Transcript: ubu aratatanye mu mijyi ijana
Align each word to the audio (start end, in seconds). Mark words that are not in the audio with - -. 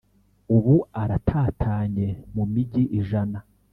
ubu 0.55 0.75
aratatanye 1.01 2.07
mu 2.33 2.43
mijyi 2.53 2.83
ijana 2.99 3.37